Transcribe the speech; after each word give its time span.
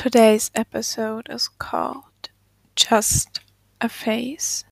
Today's 0.00 0.50
episode 0.54 1.26
is 1.28 1.48
called 1.48 2.30
Just 2.74 3.40
a 3.82 3.88
Face. 3.90 4.64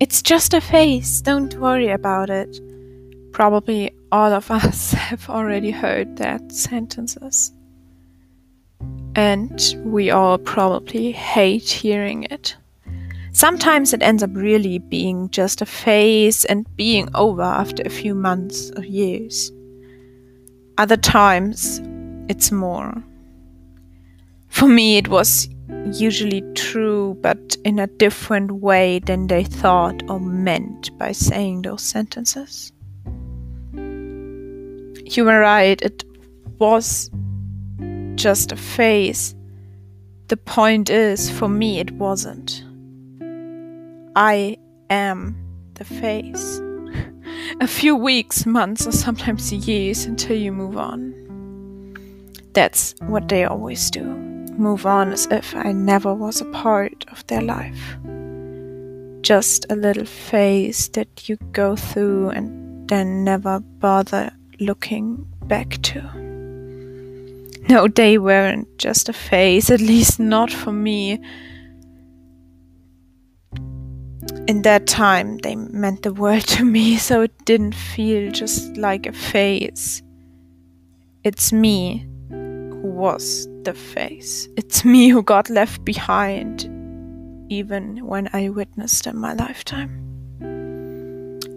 It's 0.00 0.22
just 0.22 0.54
a 0.54 0.60
face, 0.60 1.20
don't 1.20 1.52
worry 1.56 1.88
about 1.88 2.30
it. 2.30 2.60
Probably 3.32 3.92
all 4.12 4.32
of 4.32 4.48
us 4.52 4.92
have 4.92 5.28
already 5.28 5.72
heard 5.72 6.18
that 6.18 6.52
sentences. 6.52 7.50
And 9.16 9.60
we 9.78 10.12
all 10.12 10.38
probably 10.38 11.10
hate 11.10 11.68
hearing 11.68 12.22
it. 12.30 12.56
Sometimes 13.32 13.92
it 13.92 14.00
ends 14.00 14.22
up 14.22 14.30
really 14.32 14.78
being 14.78 15.28
just 15.30 15.60
a 15.60 15.66
phase 15.66 16.44
and 16.44 16.68
being 16.76 17.08
over 17.16 17.42
after 17.42 17.82
a 17.84 17.90
few 17.90 18.14
months 18.14 18.70
or 18.76 18.84
years. 18.84 19.50
Other 20.80 20.96
times, 20.96 21.78
it's 22.30 22.50
more. 22.50 23.04
For 24.48 24.66
me, 24.66 24.96
it 24.96 25.08
was 25.08 25.46
usually 25.92 26.40
true, 26.54 27.18
but 27.20 27.54
in 27.66 27.78
a 27.78 27.86
different 27.86 28.52
way 28.52 28.98
than 29.00 29.26
they 29.26 29.44
thought 29.44 30.02
or 30.08 30.18
meant 30.18 30.96
by 30.96 31.12
saying 31.12 31.60
those 31.60 31.82
sentences. 31.82 32.72
You 33.74 35.26
were 35.26 35.40
right, 35.40 35.78
it 35.82 36.02
was 36.58 37.10
just 38.14 38.50
a 38.50 38.56
phase. 38.56 39.34
The 40.28 40.38
point 40.38 40.88
is, 40.88 41.28
for 41.28 41.50
me, 41.50 41.78
it 41.80 41.90
wasn't. 41.90 42.64
I 44.16 44.56
am 44.88 45.36
the 45.74 45.84
phase. 45.84 46.62
A 47.60 47.66
few 47.66 47.96
weeks, 47.96 48.46
months, 48.46 48.86
or 48.86 48.92
sometimes 48.92 49.52
years 49.52 50.04
until 50.04 50.36
you 50.36 50.52
move 50.52 50.76
on. 50.76 51.14
That's 52.52 52.94
what 53.00 53.28
they 53.28 53.44
always 53.44 53.90
do. 53.90 54.04
Move 54.04 54.86
on 54.86 55.12
as 55.12 55.26
if 55.30 55.54
I 55.56 55.72
never 55.72 56.14
was 56.14 56.40
a 56.40 56.44
part 56.46 57.04
of 57.10 57.26
their 57.26 57.40
life. 57.40 57.96
Just 59.22 59.66
a 59.70 59.76
little 59.76 60.06
phase 60.06 60.88
that 60.90 61.28
you 61.28 61.36
go 61.52 61.76
through 61.76 62.30
and 62.30 62.88
then 62.88 63.24
never 63.24 63.60
bother 63.60 64.32
looking 64.58 65.26
back 65.46 65.80
to. 65.82 66.00
No, 67.68 67.86
they 67.86 68.18
weren't 68.18 68.66
just 68.78 69.08
a 69.08 69.12
phase, 69.12 69.70
at 69.70 69.80
least 69.80 70.18
not 70.18 70.50
for 70.50 70.72
me. 70.72 71.20
In 74.46 74.62
that 74.62 74.86
time, 74.86 75.38
they 75.38 75.56
meant 75.56 76.02
the 76.02 76.12
world 76.12 76.46
to 76.48 76.64
me, 76.64 76.96
so 77.08 77.22
it 77.22 77.44
didn't 77.44 77.74
feel 77.74 78.30
just 78.32 78.76
like 78.76 79.06
a 79.06 79.12
face 79.12 80.02
It's 81.24 81.52
me 81.52 82.06
who 82.28 82.82
was 82.82 83.48
the 83.62 83.72
face 83.74 84.48
It's 84.56 84.84
me 84.92 85.08
who 85.08 85.22
got 85.22 85.48
left 85.48 85.84
behind, 85.84 86.64
even 87.50 88.04
when 88.06 88.28
I 88.32 88.50
witnessed 88.50 89.06
in 89.06 89.16
my 89.16 89.34
lifetime. 89.34 89.96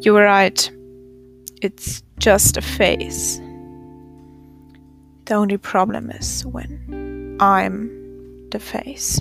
You 0.02 0.14
were 0.14 0.24
right. 0.24 0.72
It's 1.62 2.04
just 2.20 2.58
a 2.58 2.62
face 2.62 3.40
The 5.26 5.36
only 5.36 5.58
problem 5.58 6.12
is 6.12 6.46
when 6.46 7.38
I'm 7.40 7.90
the 8.52 8.60
phase. 8.60 9.20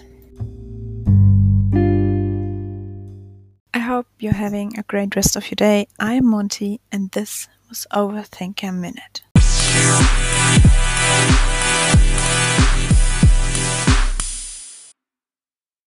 Hope 3.93 4.07
you're 4.19 4.33
having 4.33 4.79
a 4.79 4.83
great 4.85 5.15
rest 5.15 5.37
of 5.37 5.51
your 5.51 5.57
day. 5.57 5.87
I'm 6.01 6.27
Monty, 6.27 6.81
and 6.91 7.11
this 7.11 7.47
was 7.69 7.87
Overthinker 7.93 8.75
Minute. 8.75 9.21